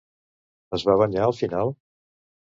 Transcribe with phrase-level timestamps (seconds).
[0.77, 1.75] Es va banyar al final?